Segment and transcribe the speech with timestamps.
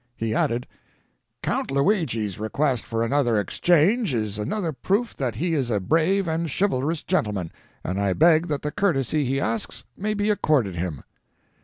[0.15, 0.65] He added:
[1.43, 6.49] "Count Luigi's request for another exchange is another proof that he is a brave and
[6.49, 7.51] chivalrous gentleman,
[7.83, 11.03] and I beg that the courtesy he asks may be accorded him."